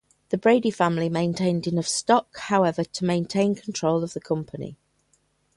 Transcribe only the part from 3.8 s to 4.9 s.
of the company.